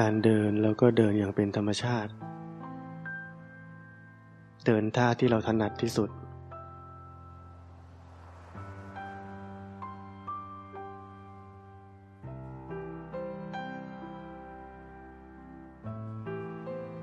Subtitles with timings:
[0.00, 2.10] การเดินแล้วก็เดินอย่างเป็นธรรมชาติ
[4.66, 6.10] เดินท่าที่เราถนัดที่สุด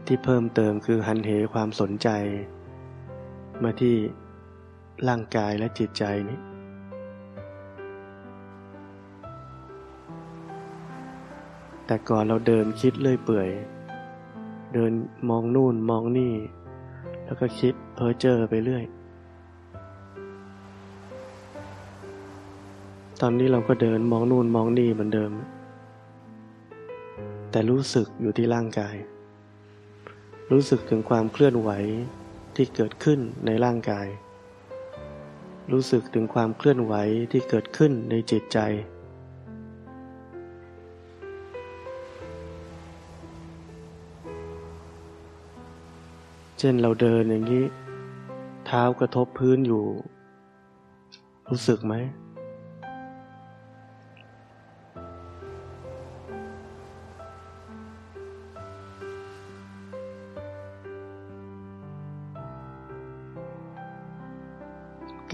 [0.06, 2.10] ที่เพิ่มเติมคือหันเหความสนใจ
[3.64, 3.96] มาที่
[5.08, 6.40] ร่างกายและจิตใจนี้
[11.88, 13.50] แต่ก่อนเราเดินคิดเลื่อยเปื่อย
[14.74, 14.92] เดิน
[15.30, 16.34] มองนู่นมองนี่
[17.26, 18.84] แล้วก็คิดเพ้อเจอไปเรื่อย
[23.22, 25.32] ตอนนี้เราก็เดินมองนู่นมองนี่เหมือนเดิม
[27.52, 28.96] แต่รู้สึกอยู่ที่ร่างกาย
[30.52, 31.70] รู้สึกถึงความเคลื่อนไหว
[32.56, 34.08] ที่เกิดขึ้นในร่างกาย
[35.72, 36.94] รู้สึกถึงความเคลื่อนไหว
[37.32, 38.60] ที่เกิดขึ้นในจิตใจ
[46.60, 47.64] เช่นเราเดินอย่างนี้
[48.66, 49.86] เท้ากระทบพื้นอยู่
[51.50, 51.96] รู้สึกไหม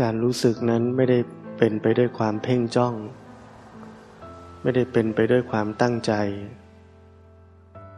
[0.01, 1.19] การรู้สึกนั้นไม่ได้
[1.57, 2.93] เป็นไปด้วยความเพ่งจ้อง
[4.61, 6.13] ไม่ได้เป็นไปด้วยความตั้งใจ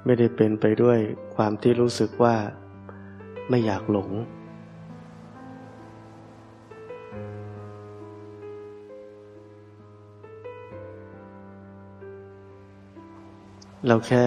[0.06, 1.00] ไม่ได้เป็นไปด้วย
[1.36, 2.36] ความที่รู้สึกว่า
[3.50, 4.10] ไม่อยากหลง
[13.88, 14.23] เราแค่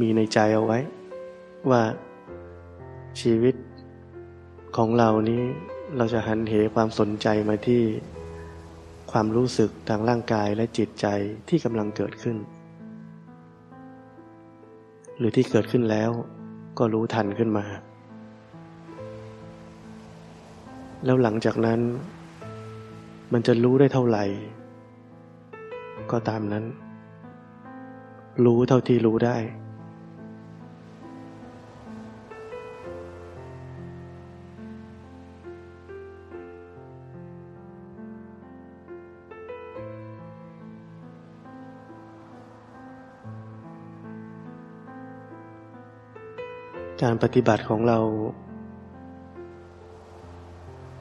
[0.00, 0.78] มีในใจเอาไว้
[1.70, 1.82] ว่า
[3.20, 3.54] ชีวิต
[4.76, 5.42] ของเรานี้
[5.96, 7.82] เราจะหันเหความสนใจมาที่
[9.12, 11.06] ความรู้สึกทางร่างกายและจิตใจ
[11.48, 12.36] ที่กำลังเกิดขึ้น
[15.18, 16.10] หรือที่เกิดขึ้นแล้ว
[16.78, 17.64] ก็รู้ทันขึ้นมา
[21.04, 21.80] แล้วหลังจากนั้น
[23.32, 24.24] มันจะรู้ได้เท่าไหร่
[26.12, 26.64] ก็ตามนั้น
[28.44, 29.36] รู้เท่าที่รู้ได้
[47.02, 47.98] การปฏิบัติของเรา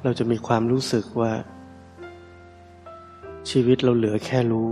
[0.03, 1.33] เราจะมีความรู้สึกว่า
[3.49, 4.71] ชีวิตเราเหลือแค่รู้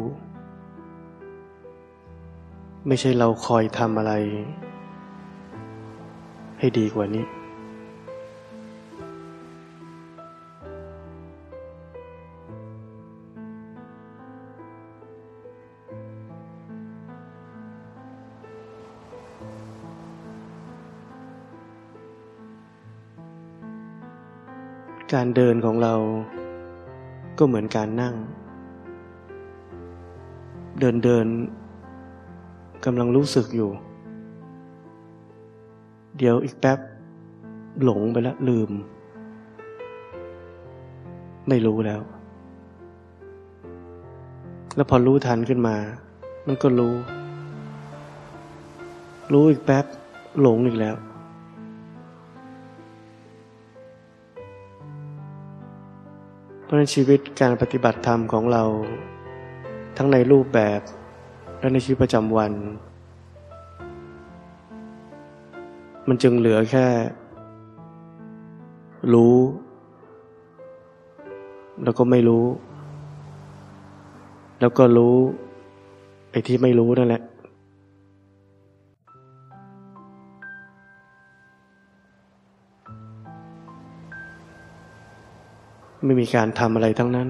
[2.87, 4.13] ไม่ใช่เราคอยทำอะไร
[6.59, 7.25] ให้ดีกว่านี้
[25.13, 25.93] การเดินของเรา
[27.37, 28.15] ก็เหมือนการนั่ง
[30.79, 31.25] เดินเดิน
[32.85, 33.69] กำลังรู้สึกอยู่
[36.17, 36.79] เดี๋ยวอีกแป๊บ
[37.83, 38.69] หลงไปแล้วลืม
[41.47, 42.01] ไม่รู้แล้ว
[44.75, 45.75] แล้วพอรู้ทันขึ้นมา
[46.47, 46.93] มันก็รู้
[49.33, 49.85] รู้อีกแป๊บ
[50.41, 50.95] หลงอีกแล้ว
[56.73, 58.63] ราะในชีวิตการปฏิบัติธรรมของเรา
[59.97, 60.81] ทั้งในรูปแบบ
[61.59, 62.51] และในชีวิตประจำวัน
[66.07, 66.87] มันจึงเหลือแค่
[69.13, 69.35] รู้
[71.83, 72.45] แล้วก็ไม่รู้
[74.59, 75.15] แล้วก็รู้
[76.31, 77.23] ไอ้ที่ไม่รู้นั่นแหละ
[86.05, 87.29] ไม่มีการทำอะไรทั้งนั้น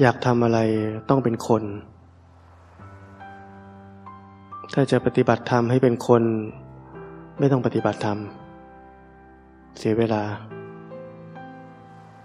[0.00, 0.58] อยากทำอะไร
[1.08, 1.62] ต้องเป็นคน
[4.74, 6.22] ถ้าจะปฏิบัติธรรมให้เป็นคน
[7.38, 8.18] ไม่ต้องปฏิบัติธรรม
[9.78, 10.22] เสียเวลา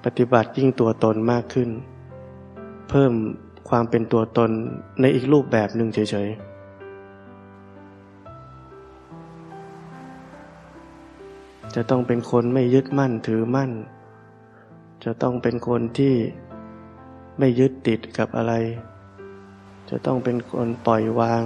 [0.05, 1.69] ปฏิบัติยิ่งตัวตนมากขึ้น
[2.89, 3.13] เพิ่ม
[3.69, 4.51] ความเป็นตัวตน
[5.01, 6.49] ในอีกรูปแบบหนึ่งเฉยๆ
[11.75, 13.71] จะต้องเป็นคนไม่ยึดมั่นถือมั่น
[15.03, 16.15] จะต้องเป็นคนที่
[17.39, 18.53] ไม่ยึดติดกับอะไร
[19.89, 21.43] จะต้องเป็นคนปล่อยวาง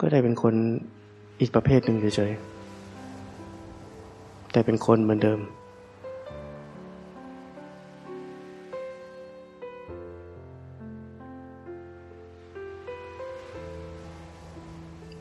[0.00, 0.54] ก็ได้เป็นคน
[1.40, 2.59] อีกประเภทหนึ่งเฉยๆ
[4.52, 5.40] แต่เป็นคนเหมือนเดิม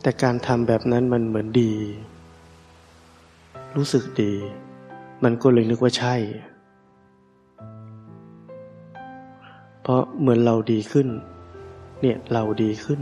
[0.01, 1.73] แต่การทำแบบนั้นมันเหมือนดี
[3.75, 4.33] รู้สึกดี
[5.23, 6.15] มันก็เลยนึกว่าใช่
[9.81, 11.07] เพราะเหมือนเราดีขึ้น
[12.01, 13.01] เนี่ยเราดีขึ้น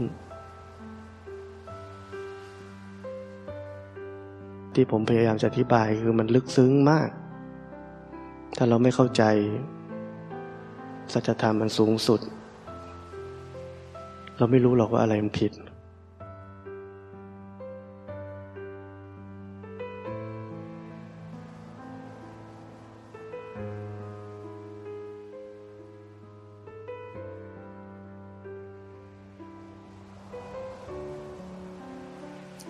[4.80, 7.10] ที่ผมพยายามจะอธิบายคือมันลึกซึ้งมาก
[8.56, 9.22] ถ้าเราไม่เข้าใจ
[11.12, 12.20] สัจธรรมมันสูงสุด
[14.36, 15.52] เราไม่รู้หรอกว่าอะไรมันผิด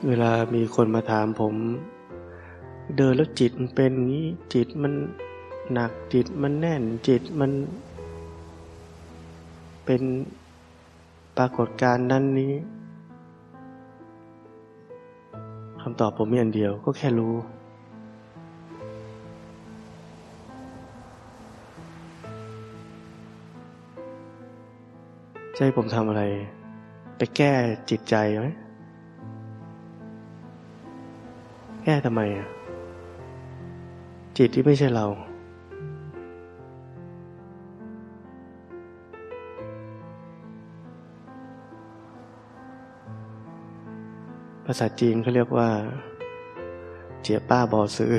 [0.08, 1.54] เวลามีคนมาถามผม
[2.98, 4.92] เดินแล้วจิตมันเป็นงี้ จิตมัน
[5.72, 7.50] หนักจิตมันแน่นจิตมัน
[9.84, 10.02] เป็น
[11.36, 12.54] ปรากฏการณ์นั้นนี้
[15.82, 17.34] คำตอบผมมีอันเดียวก็แค่รู้
[25.56, 26.22] ใช่ผมทำอะไร
[27.16, 27.52] ไปแก้
[27.90, 28.46] จิตใจไหม
[31.84, 32.48] แก้ทำไมอะ
[34.40, 35.06] จิตที่ไม่ใช่เรา
[44.64, 45.68] ภาษาจีนเขาเรียกว่า
[47.22, 48.12] เจียป้าบอซื้อ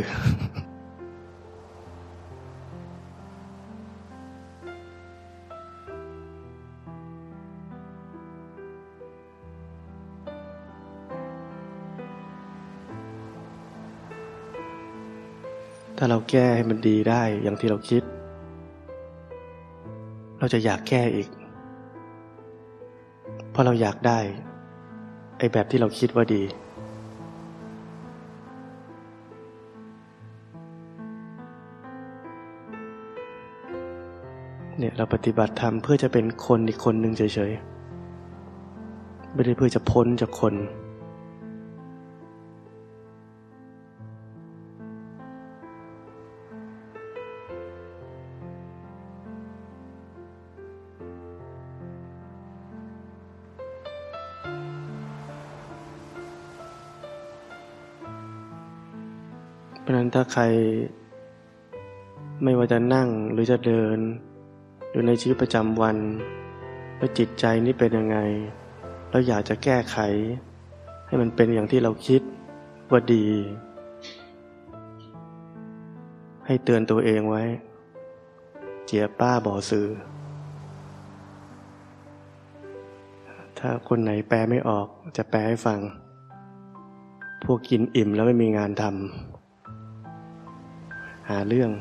[16.02, 18.04] ถ้าเราแก้ให้มันดีได้อย่างที่เราคิด
[20.40, 21.30] เราจะอยากแก้อีก
[23.52, 24.20] เพราะเราอยากได้
[25.38, 26.44] ไอ้แบบที่เราคิดว่าดี
[34.78, 40.54] เนี่ยเราปฏิบัติธรรมเพื่อจะเป็นคนอีกคนหนึ่งเฉยๆ ไม่ได้เพื่อจะพ้นจากคน
[59.90, 60.44] ราะนั้นถ้าใคร
[62.44, 63.98] ไม่ว่าจะนั่งหรือจะเดิน
[64.92, 65.98] อยู่ในชีวิตประจำวัน
[66.98, 68.18] แล้วจิตใจนี้เป็นยังไง
[69.10, 69.98] เราอยากจะแก้ไข
[71.08, 72.22] ให้มันเป็นอย่างที่เราคิด
[72.92, 73.26] ว่าดี
[76.46, 77.44] ให้เตือนตัวเองไว้
[78.86, 79.88] เจียป้าบ่อสื่อ
[83.60, 84.88] ถ้าคนไหนแปลไม่ออก
[85.18, 85.80] จะแปลให้ฟัง
[87.44, 89.39] พวกกินอิ่มแล้วไม่มีงานทำ
[91.34, 91.72] หาเรื่อง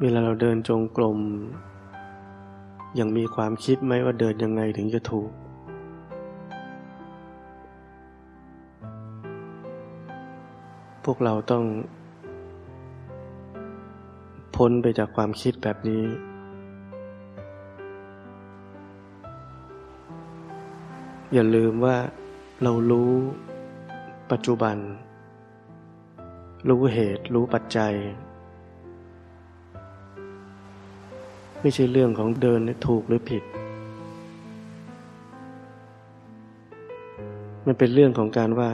[0.00, 1.18] เวลาเราเดินจงกรม
[2.98, 5.30] ยังมีความคิดไหมว่าเดินยังไงถึงจะถูก
[11.04, 11.64] พวกเราต้อง
[14.54, 16.04] พ้นไปจากความคิดแบบนี้
[21.32, 21.96] อย่าลืมว่า
[22.62, 23.12] เรารู้
[24.30, 24.76] ปัจจุบัน
[26.68, 27.94] รู้เหตุรู้ปัจจัย
[31.60, 33.42] ไม่ใช่เรื่องของเดินถูกหรือผิด
[37.66, 38.70] มันเป็นเรื่องของการว่า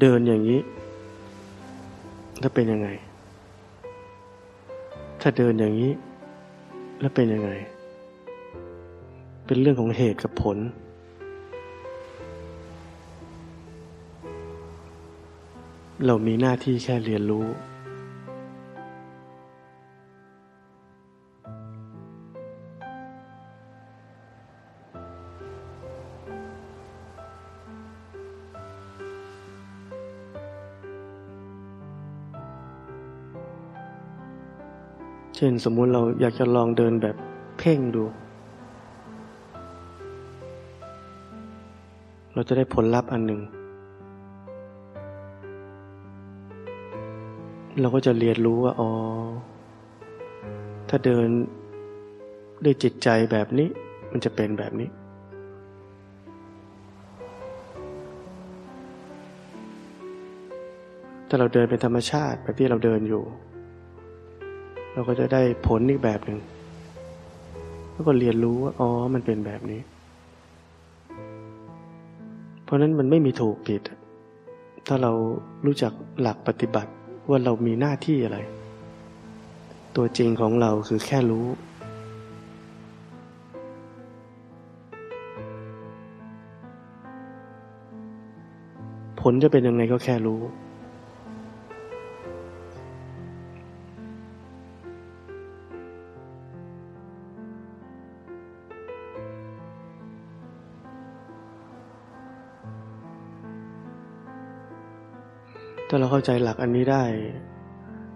[0.00, 0.60] เดินอย่างนี้
[2.40, 2.88] แล้วเป็นยังไง
[5.24, 5.92] ถ้าเดินอย่างนี้
[7.00, 7.50] แล้วเป็นยังไง
[9.46, 10.58] เป็นเรื่องของเหตุกับผล
[16.06, 17.46] เรามีหน้าที่แค่เรียนรู้
[35.44, 37.16] ช่นสมมุติเราอยากจะลองเดินแบบ
[37.58, 38.04] เพ่งดู
[42.34, 43.40] เราจะได้ผลลัพธ์อันหนึ่ง
[47.80, 48.90] เราก็จะเรียนรู้ว่าอ๋อ
[50.88, 51.28] ถ้าเดิน
[52.64, 53.68] ด้วยจิตใจแบบนี้
[54.10, 54.88] มันจะเป็นแบบนี้
[61.28, 63.24] ถ้าเราเดินเป็นธรรมชาติแบบที่เราเดินอยู่
[64.92, 66.38] เราก็จะได้ผลอีกแบบหนึ่ง
[67.92, 69.80] แล้วก็เรียนรู้ว่าอ๋อมันเป็นแบบนี้
[72.64, 73.82] เพราะนั้นมันไม่มีถูกผิด
[74.86, 75.12] ถ้าเรา
[75.66, 76.90] รู้จักหลักปฏิบัติ
[77.28, 78.38] ว่าเรามีหน้าที่อะไร
[79.96, 81.46] ตัวจริงของเราคือแค่รู้
[89.20, 90.40] ผลจะเป็นยังไงก็แค่รู้
[106.14, 107.04] เข้าใจหลักอันนี้ได้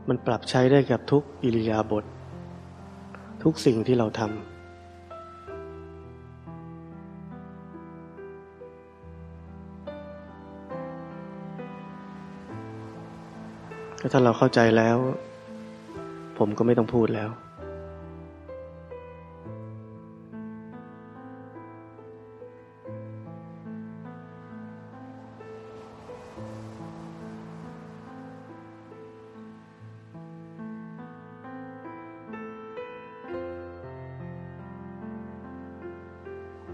[0.08, 2.04] มันปรับใช้ได้กับทุกอิริยาบถ
[3.42, 4.30] ทุกสิ่งที่เราทำ
[14.12, 14.96] ถ้าเราเข้าใจแล้ว
[16.38, 17.30] ผมก็ไม่ต้องพูดแล้ว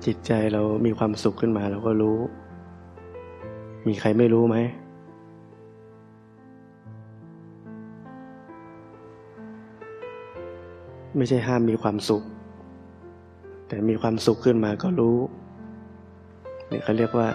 [0.06, 2.18] จิตใจเรามีความสุขขึ้นมาเราก็รู้
[3.86, 4.56] มีใครไม่รู้ไหม
[11.16, 12.22] ไม่ใช่ห้ามมีความสุข
[13.68, 15.18] แต่มีความสุขขึ้นมาก็รู้
[16.70, 17.28] นี่เขาเรียกว่า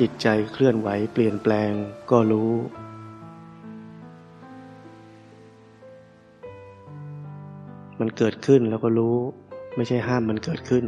[0.00, 1.72] จิตใจเคลื่อนไหวเปลี่ยนแปลง
[2.10, 2.52] ก็รู้
[8.00, 9.16] มันเกิดขึ้นแล้วก็รู้
[9.76, 10.84] ไม่ใช่ห้ามมันเกิดขึ้น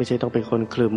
[0.00, 0.96] ไม่ใช่ต้องเป็นคนขลึม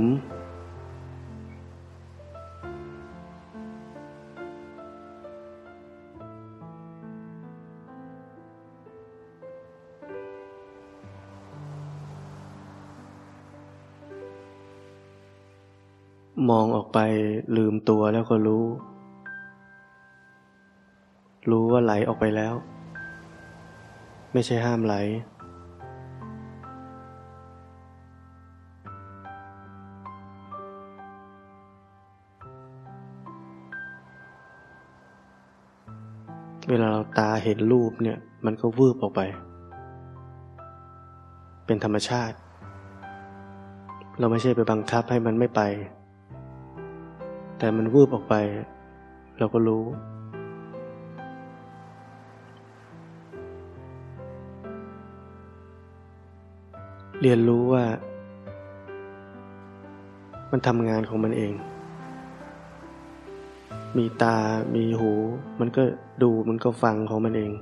[16.50, 17.00] มองออกไป
[17.58, 18.66] ลืมตัวแล้วก็รู้
[21.52, 22.54] รู้ว่าไหลออกไปแล้ว
[24.34, 24.96] ไม่ใช่ห้ามไหล
[37.18, 39.22] ตาเห็นรูปเนี่ย มันก็วืบออกไป
[41.66, 42.38] เป็นธรรมชาติ
[44.20, 45.62] เราไม่ใช่ไปบังคับให้มันไม่ไป
[47.58, 48.36] แต่มันวืบออกไป
[49.40, 49.84] เราก็รู้
[57.22, 57.84] เรียนรู้ว่า
[60.52, 61.54] มันทำงานของมันเอง
[63.98, 64.38] มีตา
[64.76, 65.12] มีหู
[65.60, 65.84] มันก็
[66.24, 67.54] ดู มันก็ฟังของมันเอง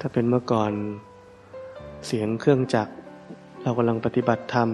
[0.00, 0.72] ถ้าเป็นเมื่อก่อน
[2.06, 2.92] เสียงเครื่องจักร
[3.62, 4.68] เรากำลังปฏิบัติธรรม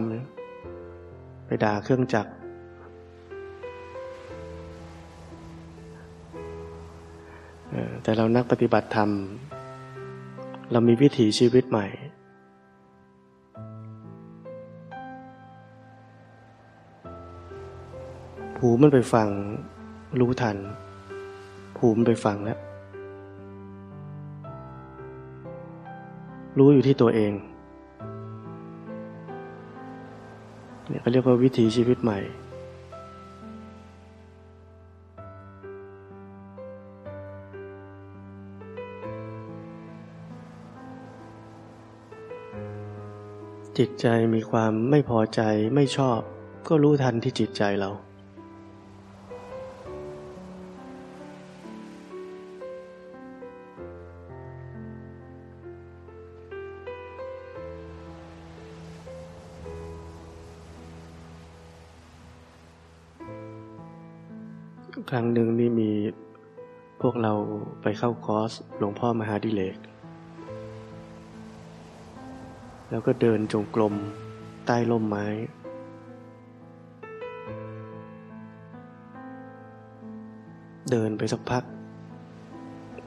[1.47, 2.31] ไปด่าเครื่องจักร
[8.03, 9.11] แต่เรานักปฏิบัติธรรม
[10.73, 11.87] เรามีวิถีชีวิตใหม่
[18.57, 19.29] ผูมันไปฟัง
[20.21, 20.57] รู้ทัน
[21.77, 22.59] ผูมันไปฟังแล้ว
[26.59, 27.33] รู้อยู่ที่ตัวเอง
[30.89, 32.19] เนี่ยเขาเรียกว่าวิถีชีวิตใหม่
[43.79, 45.41] จิตใจมีความไม่พอใจ
[45.75, 46.21] ไม่ชอบ
[46.69, 47.91] ก็รู้ทันที่จิตใจเรา
[65.11, 65.91] ครั้งหนึ่งนี่มี
[67.01, 67.33] พวกเรา
[67.83, 69.92] ไปเข้าคอร์สหลวงพ่อมหาดิเลก
[72.93, 73.95] แล้วก็เดินจงกรม
[74.67, 75.27] ใต้ร่มไม้
[80.91, 81.65] เดินไปสักพัก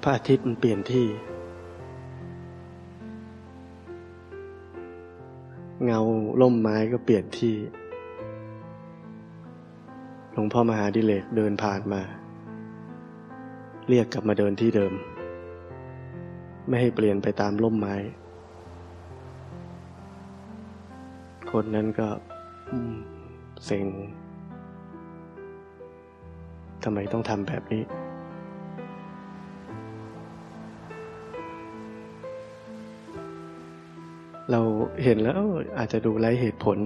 [0.02, 1.06] พระอาทิตย์มันเปลี่ยนที่
[5.84, 6.02] เงา
[6.42, 7.56] ล่มไม้ก็เปลี่ยนที่
[10.34, 12.02] หลวงพ่อมหาดิเลกเดินผ่านมา
[13.90, 14.94] เรียกกลับมาเดินที่เดิม
[16.68, 17.96] ไม่ให้เปลี่ยนไปตามล่มไม้
[21.52, 22.08] คนนั้นก็
[23.66, 23.86] เซ็ง
[26.84, 27.84] ทำไมต้องทำแบบนี้
[34.52, 34.62] เรา
[35.04, 35.42] เห็นแล้ว
[35.78, 36.78] อาจจะดูไร้เหตุผล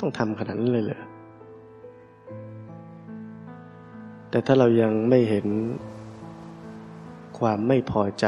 [0.00, 1.02] ต้องทำขนาดนั้นเลยเหรอ
[4.30, 5.46] แต่ถ้าเรายังไม่เห็น
[7.38, 8.26] ความไม่พอใจ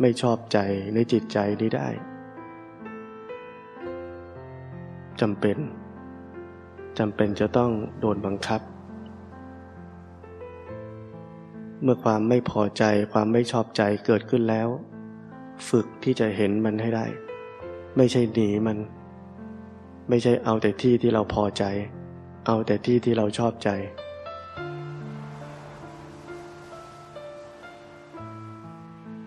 [0.00, 0.58] ไม่ชอบใจ
[0.94, 1.88] ในจิตใจนี้ได้
[5.20, 5.58] จำเป็น
[6.98, 7.70] จำเป็นจะต้อง
[8.00, 8.60] โดนบังคับ
[11.82, 14.68] เมื่อความไม่พอใจความไม่ชอบใจเกิดขึ้นแล้ว
[15.68, 17.06] ฝึกที่จะเห็นมันให้ได้
[17.96, 18.78] ไม่ใช่หนีมัน
[20.08, 21.64] ไม่ใช่เอาแต่ที่ที่เราพอใจ
[22.46, 23.70] เอาแต่ที่ที่เราชอบใจ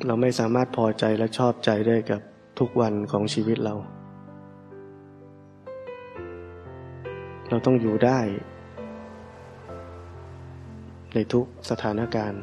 [0.05, 2.21] เราไม่สามารถพอใจและชอบใจได้กับ
[2.59, 3.75] ทุกวันของชีวิตเรา
[7.53, 8.19] เราต้องอยู่ได้
[11.13, 12.41] ในทุกสถานการณ์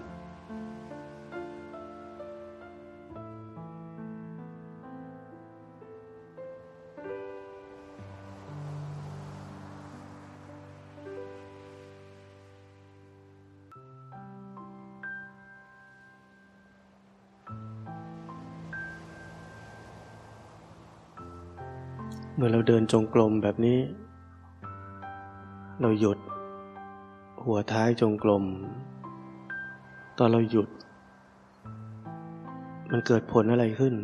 [22.34, 23.80] เมื่อเราเดินจงกรมแบบนี้
[25.82, 26.18] เราหยุด
[27.44, 28.44] หัวท้ายจงกลม
[30.18, 30.68] ตอนเราหยุด
[32.90, 33.94] มันเกิดผลอะไรขึ้น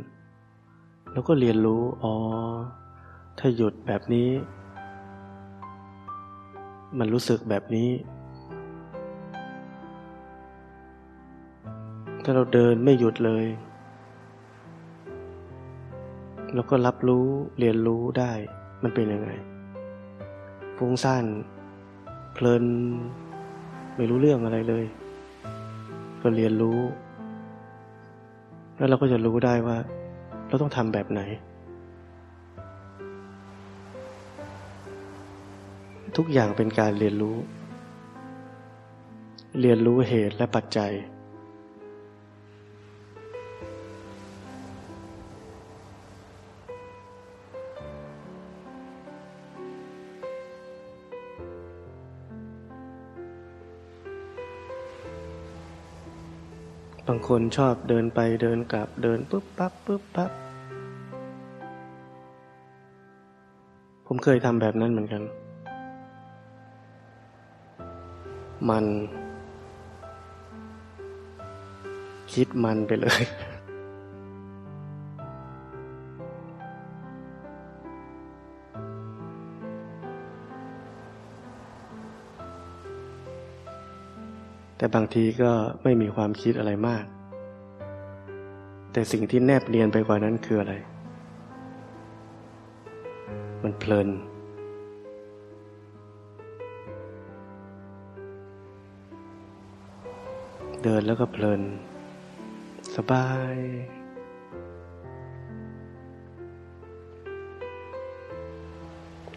[1.12, 2.14] แล้วก็เรียนรู้ อ๋อ
[3.38, 4.28] ถ้าหยุดแบบนี้
[6.98, 7.90] มันรู้สึกแบบนี้
[12.24, 13.44] ถ้าเราเดินไม่หยุดเลย
[16.54, 17.26] แล้วก็รับรู้
[17.58, 18.32] เรียนรู้ได้
[18.82, 19.30] มันเป็นยังไง
[20.76, 21.26] ฟุ้งซ่าน
[22.34, 22.64] เพลิน
[23.96, 24.84] ไม่รู้เรื่องอะไรเลย
[26.22, 26.78] ก็เรียนรู้
[28.76, 29.76] แล้วเราก็จะรู้ได้ว่า
[30.48, 31.20] เราต้องทำแบบไหน
[36.16, 37.36] ทุกอย่างเป็นการเรียนรู้
[39.60, 60.30] เรียนรู้เหตุและปัจจัยางคนชอบเดินไปเดินกลับเดินปุ๊บปั๊บปุ๊บปั๊บ
[64.06, 65.22] ผมเคยทำแบบนั้นเหมือนกัน
[68.68, 68.84] มัน
[72.32, 73.22] คิดมันไปเลย
[84.84, 85.50] แต่บางทีก็
[85.82, 87.04] ไม่มีความคิดอะไรมาก
[88.92, 90.74] แต่สิ่งที่แนบเนียนไปกว่านั้นคืออะไร
[93.62, 94.08] มันเพลิน
[100.82, 101.60] เดินแล้วก็เพลิน
[102.96, 103.56] สบาย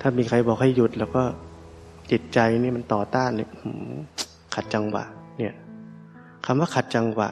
[0.01, 1.23] ถ้ามีใครบอกให้หยุดแล้วก็
[2.11, 3.47] จิตใจนี่มันต่อต้านเลย
[4.55, 5.05] ขัดจังหวะ
[5.37, 5.53] เนี่ย
[6.45, 7.29] คำว่าขัดจังหวะ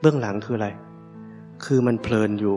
[0.00, 0.68] เบื้องหลังคืออะไร
[1.64, 2.56] คือมันเพลินอยู่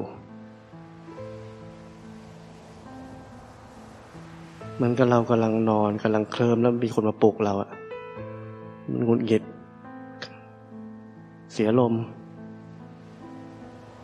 [4.75, 7.69] เหมือนกับเรากำลังนอนกำลังเคลิมแล้วมีคนมาปลุกเราอะ
[8.89, 9.43] มันงุนหงิด
[11.53, 11.93] เสียลม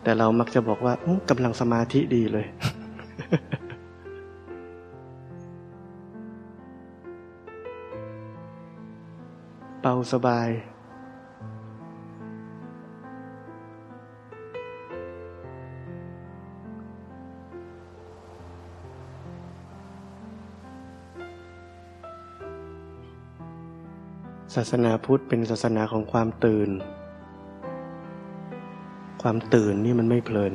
[0.02, 0.92] แต่เรามักจะบอกว่า
[1.30, 2.46] กำลังสมาธิดีเลย
[9.86, 10.48] บาสบาย
[24.54, 26.70] ศาสนาพุทธเป็นศาสนาของความตื่น
[29.22, 30.54] ความตื่นนี่มันไม่เพลิน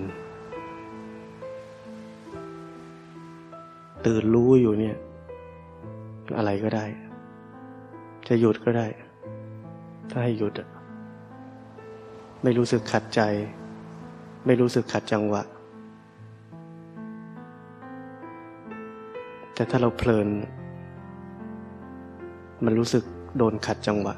[4.05, 4.95] ตื่นรู้อยู่เนี่ย
[6.37, 6.85] อะไรก็ได้
[8.27, 8.87] จะหยุดก็ได้
[10.11, 10.53] ถ้าให้หยุด
[12.43, 13.21] ไม่รู้สึกขัดใจ
[14.45, 15.43] ไม่รู้สึกขัดจังหวะ
[19.53, 20.27] แต่ถ้าเราเพลิน
[22.65, 23.03] มันรู้สึก
[23.37, 24.15] โดนขัดจังหวะ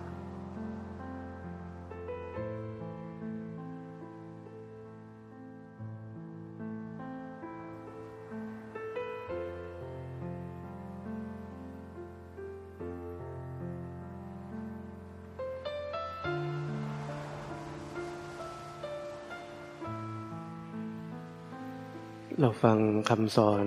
[22.42, 22.78] เราฟัง
[23.10, 23.66] คำสอน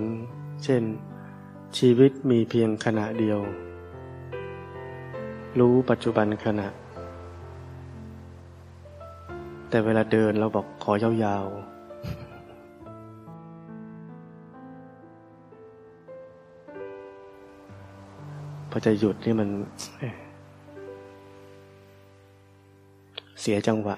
[0.64, 0.82] เช่น
[1.78, 3.40] ชีวิตมีเพียงขณะเดียว
[5.58, 6.68] รู้ปัจจุบันขณะ
[9.68, 11.76] แต่เวลาเดินเราบอกขอยาวๆ
[18.70, 19.48] พอจะหยุดนี่มัน
[23.40, 23.96] เสียจังหวะ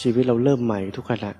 [0.00, 1.32] ชีวิตเราเริ่มใหม่ทุกขณะ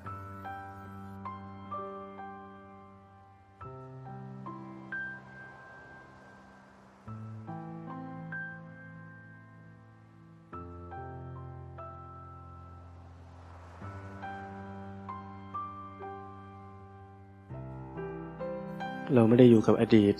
[19.14, 20.14] เราไม่ได้อยู่กับอดีต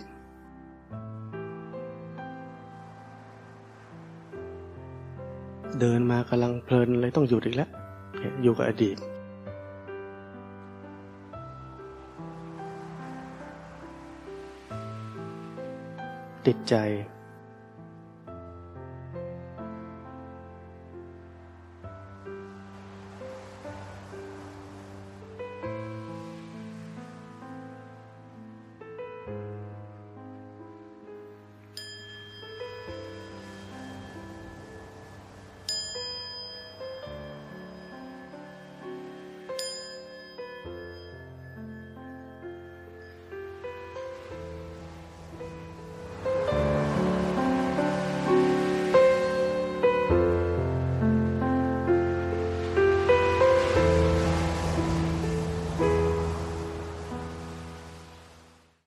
[5.81, 7.71] เดินมากำลังเพลินเลยต้องหยุดอีกแล้ว
[8.43, 8.97] อยู่กับอดีต
[16.47, 16.75] ติดใจ